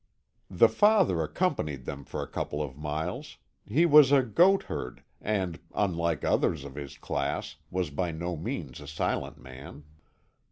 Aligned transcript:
The 0.49 0.67
father 0.67 1.21
accompanied 1.21 1.85
them 1.85 2.05
for 2.05 2.23
a 2.23 2.27
couple 2.27 2.59
of 2.59 2.75
miles; 2.75 3.37
he 3.67 3.85
was 3.85 4.11
a 4.11 4.23
goat 4.23 4.63
herd, 4.63 5.03
and, 5.21 5.59
unlike 5.75 6.23
others 6.23 6.63
of 6.65 6.73
his 6.73 6.97
class, 6.97 7.57
was 7.69 7.91
by 7.91 8.09
no 8.11 8.35
means 8.35 8.81
a 8.81 8.87
silent 8.87 9.37
man. 9.37 9.83